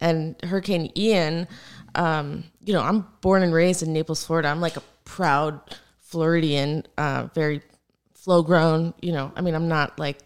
And 0.00 0.36
Hurricane 0.44 0.92
Ian, 0.96 1.48
um, 1.94 2.44
you 2.64 2.74
know, 2.74 2.82
I'm 2.82 3.06
born 3.20 3.42
and 3.42 3.52
raised 3.52 3.82
in 3.82 3.92
Naples, 3.92 4.24
Florida. 4.24 4.48
I'm 4.48 4.60
like 4.60 4.76
a 4.76 4.82
proud 5.04 5.60
Floridian, 6.00 6.84
uh, 6.98 7.28
very 7.34 7.62
flow 8.14 8.42
grown. 8.42 8.92
You 9.00 9.12
know, 9.12 9.32
I 9.34 9.40
mean, 9.40 9.54
I'm 9.54 9.68
not 9.68 9.98
like 9.98 10.18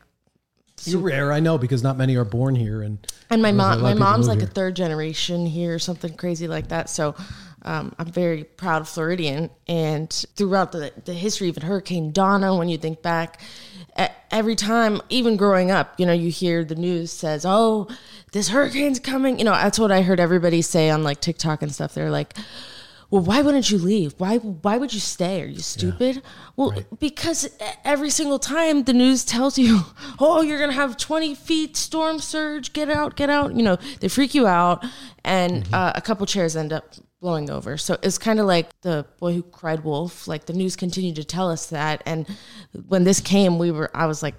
You're 0.84 1.00
rare, 1.00 1.32
I 1.32 1.40
know, 1.40 1.58
because 1.58 1.82
not 1.82 1.96
many 1.96 2.16
are 2.16 2.24
born 2.24 2.54
here. 2.56 2.82
And 2.82 2.98
And 3.30 3.42
my 3.42 3.52
There's 3.52 3.60
a 3.60 3.62
lot 3.62 3.78
mom, 3.78 3.82
my 3.82 3.94
mom's 3.94 4.26
like 4.26 4.42
a 4.42 4.46
third 4.46 4.74
generation 4.74 5.46
here, 5.46 5.78
something 5.78 6.14
crazy 6.14 6.48
like 6.48 6.68
that. 6.68 6.90
So 6.90 7.14
um, 7.62 7.94
I'm 7.98 8.06
very 8.06 8.44
proud 8.44 8.82
of 8.82 8.88
Floridian. 8.88 9.50
And 9.68 10.10
throughout 10.36 10.72
the, 10.72 10.92
the 11.04 11.14
history 11.14 11.48
of 11.48 11.56
Hurricane 11.56 12.12
Donna, 12.12 12.56
when 12.56 12.68
you 12.68 12.78
think 12.78 13.02
back, 13.02 13.40
every 14.30 14.54
time, 14.54 15.00
even 15.08 15.36
growing 15.36 15.70
up, 15.70 15.98
you 15.98 16.06
know, 16.06 16.12
you 16.12 16.30
hear 16.30 16.64
the 16.64 16.74
news 16.74 17.12
says, 17.12 17.44
"Oh, 17.44 17.88
this 18.32 18.48
hurricane's 18.48 19.00
coming." 19.00 19.38
You 19.38 19.44
know, 19.44 19.52
that's 19.52 19.78
what 19.78 19.92
I 19.92 20.02
heard 20.02 20.20
everybody 20.20 20.62
say 20.62 20.90
on 20.90 21.02
like 21.02 21.20
TikTok 21.20 21.62
and 21.62 21.74
stuff. 21.74 21.94
They're 21.94 22.10
like. 22.10 22.34
Well, 23.12 23.24
why 23.24 23.42
wouldn't 23.42 23.72
you 23.72 23.78
leave? 23.78 24.14
Why 24.18 24.36
why 24.36 24.78
would 24.78 24.94
you 24.94 25.00
stay? 25.00 25.42
Are 25.42 25.46
you 25.46 25.58
stupid? 25.58 26.22
well, 26.54 26.72
because 27.00 27.44
e- 27.44 27.64
every 27.84 28.08
single 28.08 28.38
time 28.38 28.84
the 28.84 28.92
news 28.92 29.24
tells 29.24 29.58
you, 29.58 29.80
"Oh, 30.20 30.42
you're 30.42 30.58
going 30.58 30.70
to 30.70 30.76
have 30.76 30.96
20 30.96 31.34
feet 31.34 31.76
storm 31.76 32.20
surge, 32.20 32.72
get 32.72 32.88
out, 32.88 33.16
get 33.16 33.28
out." 33.28 33.56
You 33.56 33.64
know, 33.64 33.78
they 33.98 34.06
freak 34.06 34.32
you 34.32 34.46
out 34.46 34.84
and 35.24 35.66
uh, 35.72 35.90
a 35.96 36.00
couple 36.00 36.24
chairs 36.24 36.54
end 36.54 36.72
up 36.72 36.94
blowing 37.20 37.50
over. 37.50 37.76
So 37.76 37.98
it's 38.02 38.18
kind 38.18 38.40
of 38.40 38.46
like 38.46 38.68
the 38.80 39.06
boy 39.18 39.34
who 39.34 39.42
cried 39.42 39.84
wolf. 39.84 40.26
Like 40.26 40.46
the 40.46 40.52
news 40.52 40.76
continued 40.76 41.16
to 41.16 41.24
tell 41.24 41.50
us 41.50 41.66
that 41.66 42.02
and 42.06 42.26
when 42.88 43.04
this 43.04 43.20
came, 43.20 43.58
we 43.58 43.70
were 43.70 43.90
I 43.94 44.06
was 44.06 44.22
like 44.22 44.34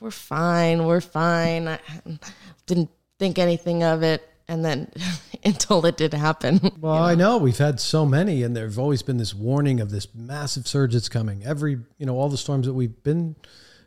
we're 0.00 0.10
fine, 0.10 0.84
we're 0.84 1.00
fine. 1.00 1.68
I 1.68 1.78
didn't 2.66 2.90
think 3.18 3.38
anything 3.38 3.82
of 3.82 4.02
it 4.02 4.26
and 4.50 4.64
then 4.64 4.90
until 5.44 5.86
it 5.86 5.96
did 5.96 6.12
happen. 6.12 6.60
Well, 6.80 7.02
I 7.02 7.14
know 7.14 7.36
we've 7.36 7.58
had 7.58 7.78
so 7.78 8.06
many, 8.06 8.42
and 8.42 8.56
there's 8.56 8.78
always 8.78 9.02
been 9.02 9.18
this 9.18 9.34
warning 9.34 9.80
of 9.80 9.90
this 9.90 10.08
massive 10.14 10.66
surge 10.66 10.94
that's 10.94 11.10
coming. 11.10 11.44
Every, 11.44 11.78
you 11.98 12.06
know, 12.06 12.16
all 12.16 12.30
the 12.30 12.38
storms 12.38 12.66
that 12.66 12.72
we've 12.72 13.02
been 13.02 13.36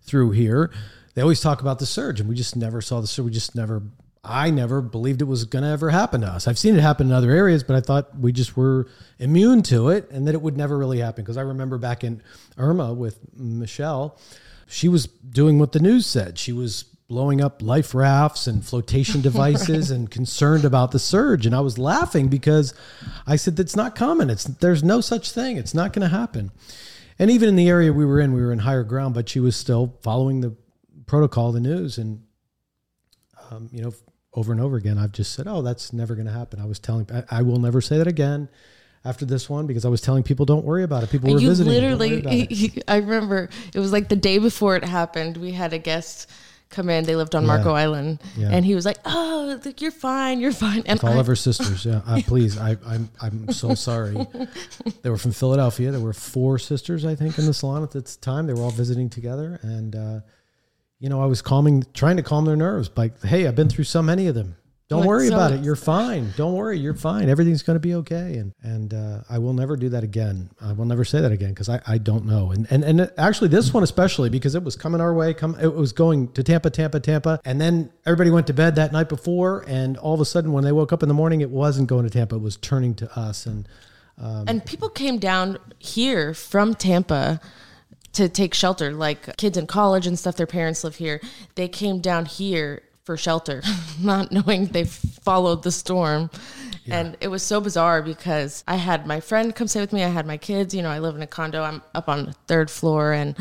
through 0.04 0.31
here, 0.31 0.72
they 1.16 1.22
always 1.24 1.42
talk 1.42 1.62
about 1.62 1.80
the 1.80 1.88
surge, 1.88 2.20
and 2.20 2.30
we 2.30 2.36
just 2.36 2.56
never 2.56 2.81
saw 2.81 3.02
the 3.02 3.08
surge. 3.08 3.26
We 3.26 3.31
just 3.31 3.56
never, 3.56 3.81
I 4.24 4.52
never 4.52 4.82
believed 4.82 5.22
it 5.22 5.26
was 5.26 5.44
going 5.44 5.64
to 5.64 5.70
ever 5.70 5.90
happen 5.90 6.22
to 6.22 6.28
us. 6.28 6.48
I've 6.48 6.58
seen 6.58 6.78
it 6.78 6.82
happen 6.82 7.08
in 7.08 7.14
other 7.14 7.32
areas, 7.32 7.64
but 7.64 7.76
I 7.76 7.82
thought 7.82 8.18
we 8.18 8.32
just 8.32 8.56
were 8.56 8.88
immune 9.20 9.64
to 9.64 9.90
it, 9.90 10.10
and 10.12 10.28
that 10.28 10.34
it 10.34 10.42
would 10.42 10.56
never 10.56 10.78
really 10.78 11.00
happen. 11.00 11.24
Because 11.24 11.36
I 11.36 11.42
remember 11.42 11.78
back 11.78 12.06
in 12.06 12.22
Irma 12.58 12.94
with 12.94 13.20
Michelle, 13.36 14.18
she 14.66 14.88
was 14.88 15.08
doing 15.08 15.60
what 15.60 15.74
the 15.74 15.80
news 15.80 16.06
said. 16.06 16.40
She 16.40 16.54
was 16.54 16.86
blowing 17.10 17.42
up 17.42 17.62
life 17.62 17.94
rafts 17.94 18.48
and 18.48 18.66
flotation 18.66 19.22
devices 19.30 19.92
and 19.92 20.10
concerned 20.10 20.64
about 20.64 20.92
the 20.92 21.00
surge 21.00 21.46
and 21.46 21.54
I 21.54 21.60
was 21.60 21.78
laughing 21.78 22.28
because 22.28 22.74
I 23.28 23.36
said 23.36 23.56
that's 23.56 23.76
not 23.76 23.94
common 23.94 24.30
it's 24.30 24.46
there's 24.46 24.84
no 24.84 25.02
such 25.02 25.32
thing 25.32 25.58
it's 25.58 25.74
not 25.74 25.94
going 25.94 26.10
to 26.10 26.18
happen 26.18 26.50
and 27.20 27.30
even 27.30 27.50
in 27.50 27.56
the 27.56 27.68
area 27.68 27.92
we 27.92 28.06
were 28.06 28.20
in 28.20 28.34
we 28.34 28.42
were 28.42 28.54
in 28.54 28.60
higher 28.60 28.84
ground 28.84 29.14
but 29.14 29.30
she 29.30 29.40
was 29.40 29.56
still 29.56 29.98
following 30.02 30.42
the 30.42 30.56
protocol 31.06 31.52
the 31.52 31.60
news 31.60 31.98
and 31.98 32.24
um, 33.52 33.70
you 33.72 33.84
know 33.84 33.94
over 34.36 34.52
and 34.52 34.62
over 34.62 34.78
again 34.78 34.98
I've 34.98 35.12
just 35.12 35.34
said 35.34 35.48
oh 35.48 35.62
that's 35.62 35.94
never 35.94 36.16
going 36.16 36.28
to 36.28 36.34
happen 36.34 36.59
I 36.59 36.66
was 36.66 36.80
telling 36.80 37.08
I, 37.14 37.39
I 37.39 37.42
will 37.42 37.59
never 37.59 37.81
say 37.81 37.98
that 37.98 38.08
again 38.08 38.50
after 39.06 39.25
this 39.25 39.50
one 39.50 39.67
because 39.67 39.86
I 39.86 39.90
was 39.90 40.02
telling 40.02 40.23
people 40.23 40.45
don't 40.45 40.66
worry 40.66 40.84
about 40.84 41.03
it 41.03 41.09
people 41.12 41.31
were 41.31 41.40
you 41.40 41.50
visiting 41.50 41.73
"Don't 41.73 42.00
worry 42.00 42.20
about 42.20 42.34
it." 42.34 42.50
literally 42.52 42.84
i 42.88 42.98
remember 42.98 43.50
it 43.73 43.80
was 43.80 43.92
like 43.92 44.09
the 44.09 44.16
day 44.16 44.38
before 44.40 44.75
it 44.75 44.84
happened 44.84 45.38
we 45.38 45.52
had 45.52 45.73
a 45.73 45.78
guest 45.78 46.30
come 46.70 46.90
in 46.90 47.03
they 47.03 47.16
lived 47.16 47.36
on 47.36 47.45
marco 47.45 47.73
island 47.73 48.20
Yeah. 48.36 48.50
and 48.52 48.66
he 48.66 48.73
was 48.73 48.86
like 48.86 48.98
oh 49.06 49.59
look, 49.64 49.81
you're 49.81 49.92
fine 49.92 50.40
you're 50.40 50.52
fine 50.53 50.81
and 50.88 51.03
All 51.03 51.12
I, 51.14 51.18
of 51.18 51.28
her 51.28 51.36
sisters, 51.36 51.86
yeah. 51.86 52.02
Uh, 52.08 52.22
please, 52.25 52.58
I, 52.58 52.78
I'm 52.88 53.09
I'm 53.22 53.52
so 53.52 53.75
sorry. 53.90 54.16
They 55.03 55.09
were 55.12 55.18
from 55.18 55.34
Philadelphia. 55.34 55.92
There 55.92 56.00
were 56.00 56.14
four 56.14 56.58
sisters, 56.58 57.06
I 57.06 57.14
think, 57.14 57.38
in 57.38 57.45
the 57.45 57.53
salon 57.53 57.84
at 57.84 57.92
this 57.92 58.16
time. 58.16 58.47
They 58.47 58.53
were 58.53 58.62
all 58.63 58.72
visiting 58.72 59.09
together, 59.09 59.59
and 59.62 59.96
uh, 59.96 60.19
you 61.03 61.09
know, 61.09 61.22
I 61.22 61.25
was 61.25 61.41
calming, 61.41 61.84
trying 61.94 62.16
to 62.16 62.24
calm 62.24 62.46
their 62.46 62.56
nerves. 62.56 62.90
Like, 62.96 63.22
hey, 63.24 63.46
I've 63.46 63.58
been 63.58 63.68
through 63.68 63.84
so 63.84 64.02
many 64.02 64.28
of 64.28 64.36
them. 64.36 64.56
Don't 64.88 65.02
Like, 65.02 65.09
worry 65.09 65.28
so 65.28 65.34
about 65.36 65.52
it. 65.52 65.62
You're 65.62 65.75
fine. 65.75 66.31
Don't 66.38 66.53
worry. 66.53 66.80
You're 66.80 66.94
fine. 66.94 67.28
Everything's 67.28 67.62
going 67.62 67.75
to 67.75 67.81
be 67.81 67.96
okay. 67.96 68.38
And 68.38 68.53
and 68.62 68.94
uh, 68.94 69.19
I 69.30 69.38
will 69.38 69.52
never 69.52 69.75
do 69.75 69.90
that 69.90 70.06
again. 70.06 70.50
I 70.62 70.72
will 70.72 70.86
never 70.86 71.03
say 71.03 71.19
that 71.19 71.31
again 71.34 71.50
because 71.50 71.68
I, 71.68 71.81
I 71.86 71.97
don't 71.97 72.25
know. 72.25 72.52
And 72.52 72.68
and 72.69 72.86
and 72.86 73.12
actually 73.18 73.50
this 73.50 73.74
one 73.74 73.84
especially 73.84 74.30
because 74.30 74.56
it 74.56 74.64
was 74.64 74.78
coming 74.78 75.02
our 75.02 75.14
way. 75.14 75.34
Come 75.34 75.58
it 75.59 75.74
was 75.74 75.91
going 75.91 76.31
to 76.34 76.44
Tampa, 76.44 76.69
Tampa, 76.69 77.02
Tampa, 77.02 77.41
and 77.44 77.59
then 77.59 77.91
everybody 78.06 78.30
went 78.30 78.47
to 78.47 78.53
bed 78.53 78.75
that 78.75 78.94
night 78.94 79.09
before, 79.09 79.66
and 79.68 79.97
all 79.97 80.14
of 80.14 80.22
a 80.22 80.25
sudden 80.25 80.53
when 80.53 80.64
they 80.64 80.72
woke 80.72 80.94
up 80.94 81.03
in 81.03 81.09
the 81.09 81.16
morning, 81.16 81.41
it 81.41 81.50
wasn't 81.50 81.90
going 81.90 82.03
to 82.06 82.09
Tampa. 82.09 82.35
It 82.35 82.41
was 82.41 82.56
turning 82.56 82.96
to 82.96 83.20
us. 83.20 83.46
And 83.46 83.68
and 84.18 84.66
people 84.66 84.90
came 84.90 85.18
down 85.18 85.58
here 85.80 86.34
from 86.34 86.75
tampa 86.75 87.41
to 88.13 88.29
take 88.29 88.53
shelter 88.53 88.91
like 88.91 89.35
kids 89.38 89.57
in 89.57 89.68
college 89.68 90.07
and 90.07 90.18
stuff 90.18 90.35
their 90.35 90.47
parents 90.47 90.84
live 90.84 90.96
here 90.96 91.19
they 91.56 91.68
came 91.68 92.00
down 92.00 92.25
here 92.25 92.81
for 93.03 93.18
shelter 93.18 93.62
not 94.01 94.31
knowing 94.31 94.68
they 94.68 94.85
followed 94.85 95.63
the 95.63 95.72
storm 95.72 96.29
and 96.90 97.16
it 97.22 97.28
was 97.29 97.44
so 97.44 97.59
bizarre 97.59 98.02
because 98.02 98.63
i 98.68 98.75
had 98.75 99.06
my 99.06 99.19
friend 99.19 99.56
come 99.56 99.68
stay 99.68 99.81
with 99.81 99.94
me 99.94 100.03
i 100.03 100.09
had 100.09 100.25
my 100.25 100.38
kids 100.38 100.73
you 100.73 100.81
know 100.81 100.90
i 100.90 101.00
live 101.00 101.16
in 101.16 101.22
a 101.22 101.28
condo 101.28 101.63
i'm 101.63 101.81
up 101.94 102.07
on 102.07 102.25
the 102.25 102.34
third 102.47 102.69
floor 102.69 103.13
and 103.13 103.35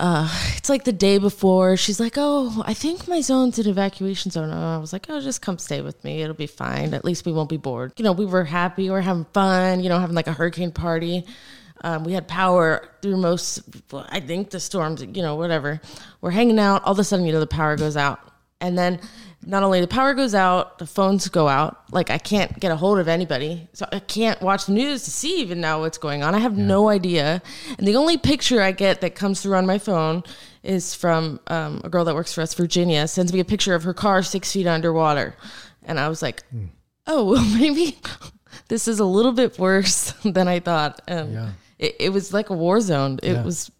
uh, 0.00 0.28
it's 0.56 0.68
like 0.68 0.84
the 0.84 0.92
day 0.92 1.18
before. 1.18 1.76
She's 1.76 2.00
like, 2.00 2.14
"Oh, 2.16 2.62
I 2.66 2.74
think 2.74 3.06
my 3.08 3.20
zone's 3.20 3.58
an 3.58 3.68
evacuation 3.68 4.30
zone." 4.30 4.50
And 4.50 4.58
I 4.58 4.78
was 4.78 4.92
like, 4.92 5.06
"Oh, 5.08 5.20
just 5.20 5.42
come 5.42 5.58
stay 5.58 5.82
with 5.82 6.02
me. 6.02 6.22
It'll 6.22 6.34
be 6.34 6.46
fine. 6.46 6.94
At 6.94 7.04
least 7.04 7.26
we 7.26 7.32
won't 7.32 7.50
be 7.50 7.58
bored." 7.58 7.92
You 7.98 8.04
know, 8.04 8.12
we 8.12 8.24
were 8.24 8.44
happy. 8.44 8.84
We 8.84 8.90
were 8.90 9.02
having 9.02 9.26
fun. 9.26 9.80
You 9.82 9.90
know, 9.90 9.98
having 9.98 10.16
like 10.16 10.28
a 10.28 10.32
hurricane 10.32 10.72
party. 10.72 11.26
Um, 11.82 12.04
we 12.04 12.12
had 12.12 12.28
power 12.28 12.88
through 13.02 13.16
most. 13.16 13.62
well, 13.90 14.06
I 14.10 14.20
think 14.20 14.50
the 14.50 14.60
storms. 14.60 15.02
You 15.02 15.22
know, 15.22 15.36
whatever. 15.36 15.80
We're 16.20 16.30
hanging 16.30 16.58
out. 16.58 16.84
All 16.84 16.92
of 16.92 16.98
a 16.98 17.04
sudden, 17.04 17.26
you 17.26 17.32
know, 17.32 17.40
the 17.40 17.46
power 17.46 17.76
goes 17.76 17.96
out, 17.96 18.20
and 18.60 18.78
then 18.78 19.00
not 19.44 19.64
only 19.64 19.80
the 19.80 19.88
power 19.88 20.14
goes 20.14 20.34
out, 20.34 20.78
the 20.78 20.86
phones 20.86 21.28
go 21.28 21.48
out. 21.48 21.82
Like 21.90 22.10
I 22.10 22.18
can't 22.18 22.58
get 22.60 22.70
a 22.70 22.76
hold 22.76 22.98
of 23.00 23.08
anybody, 23.08 23.68
so 23.72 23.86
I 23.90 23.98
can't 23.98 24.40
watch 24.40 24.66
the 24.66 24.72
news 24.72 25.02
to 25.04 25.10
see 25.10 25.40
even 25.40 25.60
now 25.60 25.80
what's 25.80 25.98
going 25.98 26.22
on. 26.22 26.34
I 26.34 26.38
have 26.38 26.56
no 26.56 26.88
idea, 26.88 27.42
and 27.78 27.86
the 27.86 27.96
only 27.96 28.16
picture 28.16 28.62
I 28.62 28.70
get 28.72 29.00
that 29.00 29.14
comes 29.14 29.40
through 29.42 29.56
on 29.56 29.66
my 29.66 29.78
phone 29.78 30.22
is 30.62 30.94
from 30.94 31.40
um, 31.48 31.80
a 31.82 31.88
girl 31.88 32.04
that 32.04 32.14
works 32.14 32.32
for 32.32 32.40
us, 32.40 32.54
Virginia, 32.54 33.08
sends 33.08 33.32
me 33.32 33.40
a 33.40 33.44
picture 33.44 33.74
of 33.74 33.82
her 33.82 33.92
car 33.94 34.22
six 34.22 34.52
feet 34.52 34.68
underwater, 34.68 35.34
and 35.82 35.98
I 35.98 36.08
was 36.08 36.22
like, 36.22 36.44
oh, 37.08 37.24
well, 37.32 37.44
maybe 37.58 37.98
this 38.68 38.86
is 38.86 39.00
a 39.00 39.04
little 39.04 39.32
bit 39.32 39.58
worse 39.58 40.12
than 40.24 40.46
I 40.46 40.60
thought. 40.60 41.00
Um, 41.08 41.32
Yeah. 41.32 41.50
It, 41.82 41.96
it 42.00 42.08
was 42.10 42.32
like 42.32 42.48
a 42.50 42.54
war 42.54 42.80
zone. 42.80 43.18
It 43.22 43.32
Yeah. 43.32 43.42
was 43.44 43.70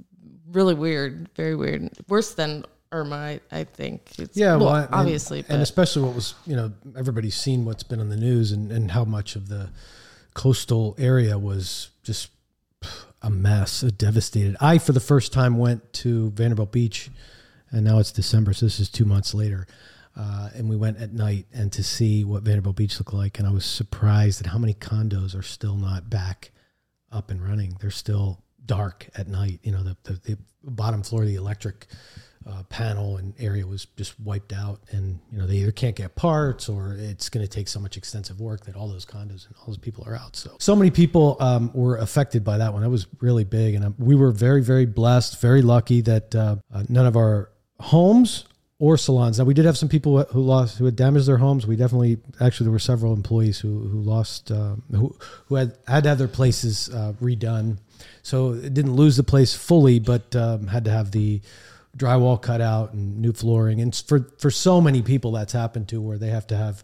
really 0.51 0.75
weird, 0.75 1.29
very 1.37 1.55
weird, 1.57 1.89
worse 2.09 2.35
than 2.35 2.65
Irma. 2.91 3.17
I, 3.17 3.41
I 3.51 3.65
think. 3.65 4.01
It's, 4.19 4.37
Yeah, 4.37 4.57
well, 4.57 4.67
well, 4.67 4.75
and- 4.85 4.89
obviously, 4.95 5.39
and, 5.41 5.49
but 5.49 5.61
especially 5.61 6.03
what 6.03 6.15
was 6.15 6.35
you 6.47 6.57
know 6.57 6.73
everybody's 6.97 7.37
seen 7.37 7.65
what's 7.65 7.83
been 7.83 8.01
on 8.01 8.09
the 8.11 8.17
news 8.29 8.53
and 8.53 8.71
and 8.71 8.91
how 8.91 9.05
much 9.05 9.37
of 9.37 9.49
the 9.49 9.71
coastal 10.35 10.95
area 10.99 11.39
was 11.39 11.91
just 12.03 12.31
a 13.23 13.31
mess, 13.31 13.83
a 13.83 13.91
devastated. 13.93 14.57
I 14.61 14.79
for 14.79 14.93
the 14.93 15.01
first 15.01 15.33
time 15.33 15.57
went 15.59 15.93
to 16.05 16.31
Vanderbilt 16.33 16.73
Beach, 16.73 17.11
and 17.71 17.85
now 17.85 17.99
it's 17.99 18.13
December, 18.13 18.53
so 18.53 18.67
this 18.67 18.81
is 18.81 18.89
two 18.91 19.05
months 19.05 19.33
later. 19.35 19.67
Uh, 20.15 20.51
and 20.55 20.69
we 20.69 20.77
went 20.77 20.99
at 20.99 21.13
night 21.15 21.47
and 21.55 21.73
to 21.73 21.83
see 21.83 22.23
what 22.25 22.43
Vanderbilt 22.43 22.77
Beach 22.77 22.99
looked 22.99 23.15
like, 23.15 23.39
and 23.39 23.49
I 23.49 23.51
was 23.53 23.65
surprised 23.65 24.41
at 24.43 24.49
how 24.49 24.59
many 24.59 24.75
condos 24.75 25.35
are 25.39 25.43
still 25.43 25.77
not 25.77 26.11
back 26.11 26.51
up 27.13 27.31
and 27.31 27.43
running. 27.43 27.77
They're 27.81 27.91
still 27.91 28.43
dark 28.65 29.09
at 29.17 29.29
night. 29.29 29.61
You 29.63 29.73
know, 29.73 29.83
the 29.83 29.97
the, 30.05 30.13
the 30.25 30.39
bottom 30.65 31.03
floor 31.03 31.23
of 31.23 31.29
the 31.29 31.37
electric 31.37 31.87
uh, 32.47 32.63
panel 32.65 33.19
and 33.19 33.35
area 33.39 33.67
was 33.67 33.87
just 33.97 34.19
wiped 34.21 34.53
out, 34.53 34.81
and 34.91 35.21
you 35.31 35.39
know 35.39 35.47
they 35.47 35.57
either 35.57 35.73
can't 35.73 35.97
get 35.97 36.15
parts 36.15 36.69
or 36.69 36.97
it's 36.99 37.29
going 37.29 37.45
to 37.45 37.51
take 37.51 37.69
so 37.69 37.79
much 37.79 37.97
extensive 37.97 38.41
work 38.41 38.65
that 38.65 38.77
all 38.77 38.89
those 38.89 39.07
condos 39.07 39.47
and 39.47 39.55
all 39.61 39.67
those 39.67 39.79
people 39.79 40.05
are 40.07 40.17
out. 40.17 40.37
So 40.37 40.57
so 40.59 40.75
many 40.75 40.91
people 40.91 41.37
um, 41.41 41.71
were 41.73 41.97
affected 41.97 42.45
by 42.45 42.59
that 42.59 42.73
one. 42.73 42.83
That 42.83 42.91
was 42.91 43.07
really 43.21 43.45
big, 43.45 43.75
and 43.75 43.85
um, 43.85 43.95
we 43.99 44.15
were 44.15 44.33
very 44.33 44.63
very 44.63 44.87
blessed, 44.87 45.41
very 45.41 45.63
lucky 45.63 46.01
that 46.03 46.35
uh, 46.35 46.57
uh, 46.73 46.85
none 46.89 47.07
of 47.07 47.17
our 47.17 47.51
homes 47.79 48.45
or 48.83 48.97
salons. 48.97 49.39
Now 49.39 49.45
we 49.45 49.55
did 49.55 49.65
have 49.65 49.79
some 49.79 49.89
people 49.89 50.25
who 50.25 50.41
lost 50.41 50.77
who 50.77 50.87
had 50.87 50.97
damaged 50.97 51.27
their 51.27 51.37
homes. 51.37 51.69
We 51.69 51.77
definitely 51.77 52.19
actually 52.41 52.65
there 52.65 52.73
were 52.73 52.81
several 52.81 53.13
employees 53.13 53.61
who 53.61 53.87
who 53.87 54.01
lost 54.01 54.51
um, 54.51 54.83
who 54.91 55.15
who 55.47 55.55
had 55.55 55.79
had 55.87 56.03
to 56.03 56.09
have 56.09 56.19
their 56.19 56.27
places 56.27 56.91
uh, 56.93 57.13
redone. 57.23 57.79
So 58.25 58.55
it 58.55 58.75
didn't 58.75 58.95
lose 58.95 59.17
the 59.17 59.23
place 59.23 59.55
fully, 59.55 60.01
but 60.01 60.35
um, 60.35 60.67
had 60.67 60.85
to 60.87 60.91
have 60.91 61.13
the 61.13 61.41
drywall 61.97 62.43
cut 62.43 62.61
out 62.61 62.93
and 62.93 63.19
new 63.19 63.33
flooring. 63.33 63.81
And 63.81 63.95
for 63.95 64.29
for 64.39 64.51
so 64.51 64.81
many 64.81 65.01
people, 65.01 65.31
that's 65.31 65.53
happened 65.53 65.87
to 65.91 66.01
where 66.01 66.19
they 66.19 66.31
have 66.31 66.49
to 66.49 66.57
have 66.57 66.83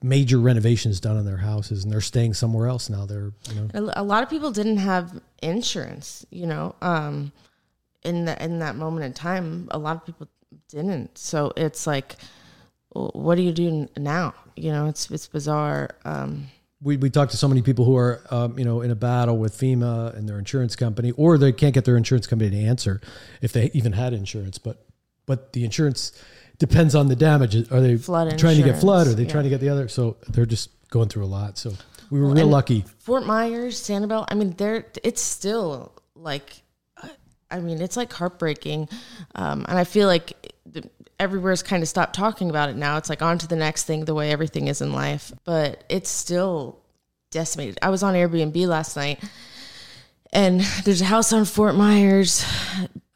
major 0.00 0.38
renovations 0.38 1.00
done 1.00 1.16
on 1.16 1.24
their 1.24 1.38
houses, 1.38 1.82
and 1.82 1.92
they're 1.92 2.00
staying 2.00 2.34
somewhere 2.34 2.68
else 2.68 2.88
now. 2.88 3.04
They're 3.04 3.32
you 3.50 3.68
know 3.74 3.90
a, 3.96 4.04
lot 4.04 4.22
of 4.22 4.30
people 4.30 4.52
didn't 4.52 4.76
have 4.76 5.20
insurance. 5.42 6.24
You 6.30 6.46
know, 6.46 6.76
um, 6.80 7.32
in 8.04 8.26
the 8.26 8.40
in 8.40 8.60
that 8.60 8.76
moment 8.76 9.06
in 9.06 9.12
time, 9.12 9.66
a 9.72 9.78
lot 9.78 9.96
of 9.96 10.06
people 10.06 10.28
didn't. 10.68 11.18
So 11.18 11.52
it's 11.56 11.86
like 11.86 12.16
what 12.94 13.36
do 13.36 13.42
you 13.42 13.52
do 13.52 13.88
now? 13.96 14.34
You 14.56 14.72
know, 14.72 14.86
it's 14.86 15.10
it's 15.10 15.26
bizarre. 15.26 15.90
Um, 16.04 16.46
we, 16.82 16.96
we 16.96 17.10
talked 17.10 17.30
to 17.30 17.36
so 17.36 17.48
many 17.48 17.62
people 17.62 17.84
who 17.84 17.96
are 17.96 18.20
um, 18.30 18.58
you 18.58 18.64
know 18.64 18.80
in 18.82 18.90
a 18.90 18.94
battle 18.94 19.38
with 19.38 19.56
FEMA 19.56 20.14
and 20.16 20.28
their 20.28 20.38
insurance 20.38 20.76
company, 20.76 21.12
or 21.12 21.38
they 21.38 21.52
can't 21.52 21.74
get 21.74 21.84
their 21.84 21.96
insurance 21.96 22.26
company 22.26 22.50
to 22.50 22.56
answer 22.56 23.00
if 23.40 23.52
they 23.52 23.70
even 23.72 23.92
had 23.92 24.12
insurance. 24.12 24.58
But 24.58 24.84
but 25.26 25.52
the 25.52 25.64
insurance 25.64 26.12
depends 26.58 26.94
on 26.94 27.08
the 27.08 27.16
damage. 27.16 27.54
Are 27.70 27.80
they 27.80 27.96
trying 27.98 28.28
to 28.28 28.62
get 28.62 28.78
flood? 28.78 29.06
Are 29.06 29.14
they 29.14 29.24
yeah. 29.24 29.30
trying 29.30 29.44
to 29.44 29.50
get 29.50 29.60
the 29.60 29.68
other? 29.68 29.88
So 29.88 30.16
they're 30.28 30.46
just 30.46 30.70
going 30.90 31.08
through 31.08 31.24
a 31.24 31.26
lot. 31.26 31.56
So 31.56 31.72
we 32.10 32.20
were 32.20 32.26
real 32.26 32.42
and- 32.42 32.50
lucky. 32.50 32.84
Fort 32.98 33.24
Myers, 33.24 33.80
Sanibel. 33.80 34.26
I 34.28 34.34
mean, 34.34 34.54
they're 34.56 34.84
it's 35.02 35.22
still 35.22 35.92
like, 36.14 36.62
I 37.52 37.60
mean, 37.60 37.80
it's 37.80 37.96
like 37.96 38.12
heartbreaking, 38.12 38.88
um, 39.34 39.64
and 39.68 39.78
I 39.78 39.84
feel 39.84 40.08
like 40.08 40.52
everywhere's 41.20 41.62
kind 41.62 41.82
of 41.82 41.88
stopped 41.88 42.14
talking 42.14 42.50
about 42.50 42.68
it 42.68 42.76
now. 42.76 42.96
It's 42.96 43.08
like 43.08 43.22
on 43.22 43.38
to 43.38 43.46
the 43.46 43.56
next 43.56 43.84
thing, 43.84 44.04
the 44.04 44.14
way 44.14 44.32
everything 44.32 44.68
is 44.68 44.80
in 44.80 44.92
life, 44.92 45.32
but 45.44 45.84
it's 45.88 46.10
still 46.10 46.80
decimated. 47.30 47.78
I 47.82 47.90
was 47.90 48.02
on 48.02 48.14
Airbnb 48.14 48.66
last 48.66 48.96
night, 48.96 49.22
and 50.32 50.60
there's 50.84 51.00
a 51.00 51.06
house 51.06 51.32
on 51.32 51.44
Fort 51.44 51.74
Myers 51.74 52.44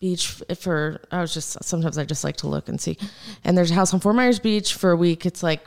Beach 0.01 0.43
for. 0.59 1.01
I 1.11 1.21
was 1.21 1.33
just 1.33 1.65
sometimes 1.65 1.99
I 1.99 2.05
just 2.05 2.25
like 2.25 2.37
to 2.39 2.47
look 2.47 2.69
and 2.69 2.81
see, 2.81 2.99
and 3.43 3.57
there's 3.57 3.71
a 3.71 3.75
house 3.75 3.95
on 3.95 4.01
Fort 4.01 4.17
Myers 4.17 4.39
Beach 4.39 4.75
for 4.75 4.91
a 4.91 4.97
week. 4.97 5.25
It's 5.25 5.43
like 5.43 5.67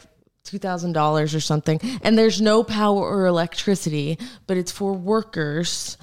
two 0.50 0.58
thousand 0.58 0.94
dollars 0.94 1.36
or 1.36 1.40
something, 1.40 1.80
and 2.02 2.18
there's 2.18 2.42
no 2.42 2.64
power 2.64 3.02
or 3.02 3.28
electricity, 3.28 4.18
but 4.48 4.58
it's 4.58 4.72
for 4.72 4.94
workers, 4.94 5.98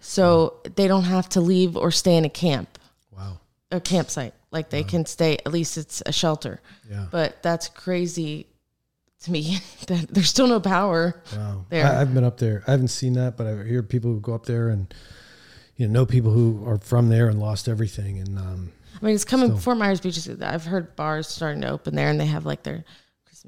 so 0.00 0.56
they 0.76 0.88
don't 0.88 1.04
have 1.04 1.28
to 1.30 1.40
leave 1.40 1.76
or 1.76 1.90
stay 1.90 2.16
in 2.16 2.24
a 2.24 2.28
camp, 2.30 2.78
Wow. 3.16 3.38
a 3.70 3.80
campsite. 3.80 4.34
Like 4.50 4.70
they 4.70 4.82
can 4.84 5.06
stay. 5.06 5.38
At 5.44 5.52
least 5.52 5.76
it's 5.76 6.02
a 6.06 6.12
shelter. 6.12 6.60
Yeah. 6.90 7.06
But 7.10 7.42
that's 7.42 7.68
crazy 7.68 8.46
to 9.24 9.32
me 9.32 9.58
that 9.88 10.08
there's 10.08 10.28
still 10.28 10.46
no 10.46 10.60
power. 10.60 11.22
Wow. 11.36 11.64
There. 11.70 11.86
I, 11.86 12.00
I've 12.00 12.14
been 12.14 12.24
up 12.24 12.38
there. 12.38 12.62
I 12.66 12.72
haven't 12.72 12.88
seen 12.88 13.14
that, 13.14 13.36
but 13.36 13.46
I 13.46 13.64
hear 13.64 13.82
people 13.82 14.12
who 14.12 14.20
go 14.20 14.34
up 14.34 14.46
there 14.46 14.68
and 14.68 14.92
you 15.76 15.86
know 15.88 15.92
know 16.00 16.06
people 16.06 16.30
who 16.32 16.64
are 16.68 16.78
from 16.78 17.08
there 17.08 17.28
and 17.28 17.40
lost 17.40 17.68
everything. 17.68 18.18
And 18.18 18.38
um, 18.38 18.72
I 19.00 19.04
mean, 19.06 19.14
it's 19.14 19.24
coming. 19.24 19.48
Still. 19.50 19.58
Fort 19.58 19.78
Myers 19.78 20.00
Beach. 20.00 20.28
I've 20.40 20.64
heard 20.64 20.94
bars 20.96 21.26
starting 21.28 21.62
to 21.62 21.68
open 21.70 21.94
there, 21.96 22.10
and 22.10 22.20
they 22.20 22.26
have 22.26 22.46
like 22.46 22.62
their 22.62 22.84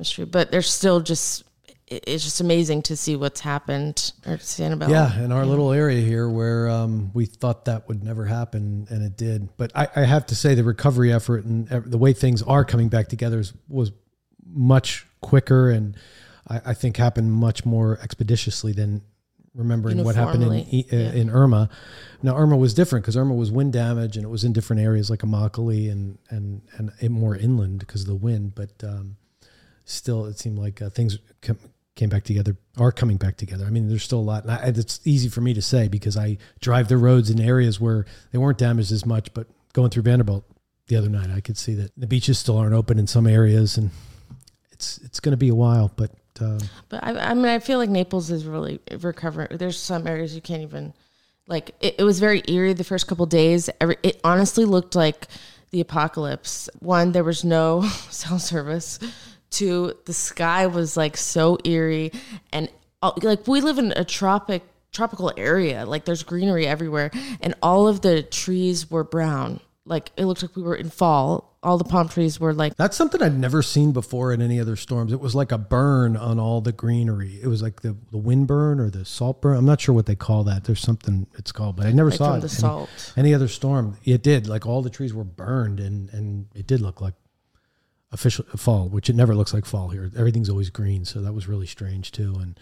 Tree, 0.04 0.25
but 0.25 0.50
they're 0.50 0.62
still 0.62 1.00
just. 1.00 1.44
It's 1.88 2.25
just 2.25 2.40
amazing 2.40 2.82
to 2.82 2.96
see 2.96 3.14
what's 3.14 3.38
happened 3.38 4.12
at 4.25 4.40
Sanibel. 4.40 4.88
Yeah, 4.88 5.22
in 5.22 5.31
our 5.31 5.46
little 5.46 5.72
area 5.72 6.04
here 6.04 6.28
where 6.28 6.69
um, 6.69 7.12
we 7.14 7.26
thought 7.26 7.66
that 7.66 7.87
would 7.87 8.02
never 8.02 8.25
happen, 8.25 8.88
and 8.90 9.04
it 9.04 9.16
did. 9.16 9.56
But 9.56 9.70
I, 9.72 9.87
I 9.94 10.00
have 10.00 10.26
to 10.26 10.34
say, 10.34 10.56
the 10.56 10.64
recovery 10.64 11.12
effort 11.12 11.44
and 11.44 11.69
the 11.69 11.96
way 11.96 12.12
things 12.12 12.43
are 12.43 12.64
coming 12.64 12.88
back 12.88 13.06
together 13.06 13.38
is, 13.38 13.52
was 13.69 13.93
much 14.44 15.06
quicker, 15.20 15.70
and 15.70 15.96
I, 16.48 16.60
I 16.66 16.75
think 16.75 16.96
happened 16.96 17.32
much 17.32 17.64
more 17.64 18.00
expeditiously 18.02 18.72
than 18.72 19.02
remembering 19.54 20.02
what 20.04 20.16
happened 20.16 20.43
in 20.43 20.50
uh, 20.50 20.64
yeah. 20.70 21.12
in 21.12 21.31
Irma. 21.31 21.69
Now 22.20 22.37
Irma 22.37 22.56
was 22.56 22.75
different 22.75 23.04
because 23.04 23.16
Irma 23.16 23.34
was 23.34 23.52
wind 23.52 23.72
damage, 23.72 24.16
and 24.16 24.25
it 24.25 24.28
was 24.28 24.43
in 24.43 24.52
different 24.52 24.82
areas 24.82 25.08
like 25.08 25.20
Immokalee 25.20 25.90
and 25.90 26.19
and 26.31 26.62
and 26.70 27.10
more 27.10 27.37
inland 27.37 27.78
because 27.78 28.02
of 28.02 28.08
the 28.08 28.16
wind. 28.16 28.54
But 28.56 28.72
um, 28.82 29.16
still, 29.86 30.26
it 30.26 30.38
seemed 30.38 30.58
like 30.58 30.82
uh, 30.82 30.90
things 30.90 31.18
came 31.94 32.10
back 32.10 32.24
together, 32.24 32.56
are 32.76 32.92
coming 32.92 33.16
back 33.16 33.38
together. 33.38 33.64
I 33.64 33.70
mean, 33.70 33.88
there's 33.88 34.02
still 34.02 34.20
a 34.20 34.20
lot. 34.20 34.44
And 34.44 34.52
I, 34.52 34.66
it's 34.66 35.00
easy 35.04 35.28
for 35.28 35.40
me 35.40 35.54
to 35.54 35.62
say 35.62 35.88
because 35.88 36.16
I 36.16 36.36
drive 36.60 36.88
the 36.88 36.98
roads 36.98 37.30
in 37.30 37.40
areas 37.40 37.80
where 37.80 38.04
they 38.30 38.38
weren't 38.38 38.58
damaged 38.58 38.92
as 38.92 39.06
much. 39.06 39.32
But 39.32 39.46
going 39.72 39.90
through 39.90 40.02
Vanderbilt 40.02 40.44
the 40.88 40.96
other 40.96 41.08
night, 41.08 41.30
I 41.30 41.40
could 41.40 41.56
see 41.56 41.74
that 41.74 41.92
the 41.96 42.06
beaches 42.06 42.38
still 42.38 42.58
aren't 42.58 42.74
open 42.74 42.98
in 42.98 43.06
some 43.06 43.26
areas, 43.26 43.78
and 43.78 43.90
it's 44.70 44.98
it's 44.98 45.20
going 45.20 45.32
to 45.32 45.38
be 45.38 45.48
a 45.48 45.54
while. 45.54 45.90
But 45.96 46.10
uh, 46.40 46.60
But 46.88 47.02
I, 47.02 47.30
I 47.30 47.34
mean, 47.34 47.46
I 47.46 47.58
feel 47.58 47.78
like 47.78 47.90
Naples 47.90 48.30
is 48.30 48.44
really 48.44 48.80
recovering. 49.00 49.56
There's 49.56 49.78
some 49.78 50.06
areas 50.06 50.34
you 50.34 50.42
can't 50.42 50.62
even, 50.62 50.92
like, 51.46 51.74
it, 51.80 51.96
it 51.98 52.04
was 52.04 52.20
very 52.20 52.42
eerie 52.46 52.74
the 52.74 52.84
first 52.84 53.06
couple 53.06 53.26
days. 53.26 53.70
It 53.80 54.20
honestly 54.22 54.64
looked 54.64 54.94
like 54.94 55.28
the 55.70 55.80
apocalypse. 55.80 56.68
One, 56.80 57.12
there 57.12 57.24
was 57.24 57.44
no 57.44 57.82
cell 58.10 58.38
service. 58.38 58.98
Two, 59.56 59.94
the 60.05 60.12
sky 60.12 60.67
was 60.67 60.99
like 60.99 61.17
so 61.17 61.56
eerie, 61.64 62.12
and 62.53 62.69
uh, 63.00 63.12
like 63.23 63.49
we 63.49 63.62
live 63.62 63.79
in 63.79 63.93
a 63.97 64.05
tropic 64.05 64.62
tropical 64.93 65.32
area. 65.37 65.87
Like 65.87 66.05
there's 66.05 66.23
greenery 66.23 66.67
everywhere, 66.67 67.11
and 67.41 67.55
all 67.62 67.88
of 67.88 68.03
the 68.03 68.23
trees 68.23 68.91
were 68.91 69.03
brown. 69.03 69.61
Like 69.87 70.11
it 70.19 70.26
looked 70.26 70.43
like 70.43 70.56
we 70.56 70.62
were 70.62 70.75
in 70.76 70.91
fall. 70.91 71.56
All 71.62 71.79
the 71.79 71.85
palm 71.85 72.08
trees 72.08 72.38
were 72.38 72.53
like 72.53 72.76
That's 72.76 72.99
something 72.99 73.23
I'd 73.23 73.38
never 73.38 73.62
seen 73.62 73.93
before 73.93 74.32
in 74.32 74.43
any 74.43 74.61
other 74.61 74.76
storms. 74.76 75.11
It 75.11 75.20
was 75.20 75.35
like 75.35 75.53
a 75.53 75.58
burn 75.58 76.19
on 76.19 76.38
all 76.38 76.61
the 76.61 76.73
greenery. 76.73 77.41
It 77.43 77.47
was 77.47 77.62
like 77.62 77.81
the, 77.81 77.97
the 78.11 78.19
wind 78.19 78.47
burn 78.47 78.79
or 78.79 78.91
the 78.91 79.06
salt 79.06 79.41
burn. 79.41 79.56
I'm 79.56 79.64
not 79.64 79.81
sure 79.81 79.94
what 79.94 80.05
they 80.05 80.14
call 80.17 80.44
that. 80.44 80.64
There's 80.64 80.81
something 80.81 81.26
it's 81.38 81.50
called, 81.50 81.76
but 81.76 81.87
I 81.87 81.93
never 81.93 82.11
like 82.11 82.19
saw 82.19 82.35
it. 82.35 82.41
the 82.43 82.49
any- 82.49 82.50
Any, 83.17 83.35
other 83.35 83.49
storm, 83.49 83.97
it 84.05 84.23
did. 84.23 84.49
Like 84.49 84.67
all 84.67 84.82
the 84.82 84.91
trees 84.91 85.14
were 85.14 85.25
burned, 85.25 85.81
and 85.81 86.11
and 86.11 86.47
it 86.55 86.67
did 86.67 86.82
look 86.82 87.00
like 87.00 87.14
official 88.16 88.44
fall, 88.56 88.88
which 88.88 89.10
it 89.10 89.14
never 89.14 89.34
looks 89.34 89.52
like 89.54 89.66
fall 89.66 89.90
here. 89.90 90.10
Everything's 90.16 90.48
always 90.48 90.70
green, 90.70 91.04
so 91.04 91.20
that 91.20 91.34
was 91.34 91.46
really 91.46 91.66
strange 91.66 92.10
too. 92.10 92.34
And 92.40 92.60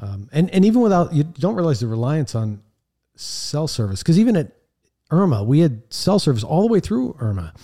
um, 0.00 0.28
and 0.32 0.50
and 0.50 0.64
even 0.64 0.82
without 0.82 1.12
you 1.12 1.24
don't 1.24 1.56
realize 1.56 1.80
the 1.80 1.86
reliance 1.86 2.34
on 2.34 2.62
cell 3.16 3.66
service 3.66 4.02
because 4.02 4.18
even 4.18 4.36
at 4.36 4.52
Irma, 5.10 5.42
we 5.42 5.60
had 5.60 5.82
cell 5.92 6.18
service 6.18 6.44
all 6.44 6.60
the 6.60 6.72
way 6.72 6.80
through 6.80 7.16
Irma, 7.18 7.54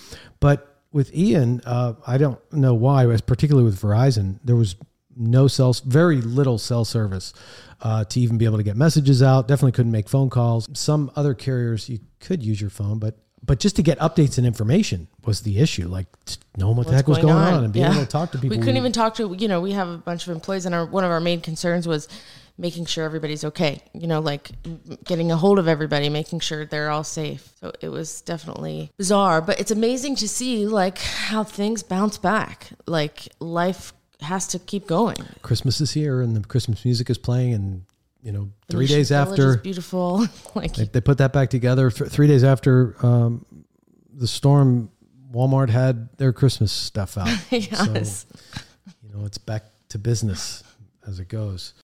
but 0.40 0.82
with 0.90 1.14
Ian, 1.14 1.60
uh, 1.66 1.94
I 2.06 2.16
don't 2.16 2.40
know 2.52 2.74
why, 2.74 3.06
but 3.06 3.26
particularly 3.26 3.64
with 3.64 3.80
Verizon, 3.80 4.40
there 4.42 4.56
was 4.56 4.74
no 5.14 5.48
cell, 5.48 5.74
very 5.84 6.20
little 6.22 6.56
cell 6.56 6.84
service 6.84 7.34
uh, 7.82 8.04
to 8.04 8.20
even 8.20 8.38
be 8.38 8.46
able 8.46 8.56
to 8.56 8.62
get 8.62 8.76
messages 8.76 9.22
out. 9.22 9.48
Definitely 9.48 9.72
couldn't 9.72 9.92
make 9.92 10.08
phone 10.08 10.30
calls. 10.30 10.68
Some 10.72 11.10
other 11.14 11.34
carriers 11.34 11.88
you 11.88 12.00
could 12.20 12.42
use 12.42 12.60
your 12.60 12.70
phone, 12.70 12.98
but 12.98 13.18
but 13.44 13.60
just 13.60 13.76
to 13.76 13.82
get 13.82 13.98
updates 13.98 14.38
and 14.38 14.46
information 14.46 15.08
was 15.24 15.42
the 15.42 15.58
issue. 15.58 15.88
Like 15.88 16.06
knowing 16.56 16.76
what 16.76 16.86
the 16.86 16.94
heck 16.94 17.08
was 17.08 17.18
going 17.18 17.34
on, 17.34 17.64
and 17.64 17.72
being 17.72 17.86
able 17.86 17.96
to 18.00 18.06
talk 18.06 18.32
to 18.32 18.38
people. 18.38 18.56
We 18.56 18.62
couldn't 18.62 18.76
even 18.76 18.92
talk 18.92 19.14
to 19.16 19.34
you 19.38 19.48
know 19.48 19.60
we 19.60 19.72
have 19.72 19.88
a 19.88 19.98
bunch 19.98 20.26
of 20.26 20.34
employees 20.34 20.66
and 20.66 20.74
our 20.74 20.86
one 20.86 21.04
of 21.04 21.10
our 21.10 21.20
main 21.20 21.40
concerns 21.40 21.86
was 21.86 22.08
making 22.58 22.84
sure 22.84 23.04
everybody's 23.04 23.44
okay. 23.44 23.80
You 23.94 24.06
know, 24.06 24.20
like 24.20 24.50
getting 25.04 25.30
a 25.30 25.36
hold 25.36 25.58
of 25.58 25.68
everybody, 25.68 26.08
making 26.08 26.40
sure 26.40 26.66
they're 26.66 26.90
all 26.90 27.04
safe. 27.04 27.52
So 27.60 27.72
it 27.80 27.88
was 27.88 28.20
definitely 28.22 28.90
bizarre, 28.98 29.40
but 29.40 29.60
it's 29.60 29.70
amazing 29.70 30.16
to 30.16 30.28
see 30.28 30.66
like 30.66 30.98
how 30.98 31.44
things 31.44 31.82
bounce 31.82 32.18
back. 32.18 32.70
Like 32.86 33.28
life 33.38 33.92
has 34.20 34.48
to 34.48 34.58
keep 34.58 34.86
going. 34.86 35.16
Christmas 35.42 35.80
is 35.80 35.92
here, 35.92 36.20
and 36.20 36.34
the 36.34 36.46
Christmas 36.46 36.84
music 36.84 37.08
is 37.08 37.18
playing, 37.18 37.54
and 37.54 37.84
you 38.22 38.32
know, 38.32 38.50
three 38.68 38.86
days 38.86 39.12
after 39.12 39.58
beautiful. 39.58 40.26
like 40.54 40.74
They, 40.74 40.84
they 40.84 41.00
put 41.00 41.18
that 41.18 41.32
back 41.32 41.50
together. 41.50 41.90
Th- 41.90 42.10
three 42.10 42.26
days 42.26 42.44
after 42.44 42.94
um, 43.04 43.44
the 44.12 44.26
storm, 44.26 44.90
Walmart 45.32 45.70
had 45.70 46.16
their 46.18 46.32
Christmas 46.32 46.72
stuff 46.72 47.16
out. 47.16 47.28
yes. 47.50 48.26
So, 48.28 48.60
you 49.02 49.14
know, 49.14 49.24
it's 49.24 49.38
back 49.38 49.64
to 49.90 49.98
business 49.98 50.62
as 51.06 51.20
it 51.20 51.28
goes. 51.28 51.74